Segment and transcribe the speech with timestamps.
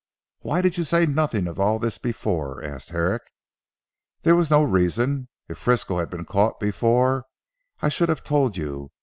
[0.39, 3.21] "Why did you say nothing of all this before?" asked Herrick.
[4.23, 5.27] "There was no reason.
[5.47, 7.25] If Frisco had been caught before,
[7.83, 8.89] I should have told you.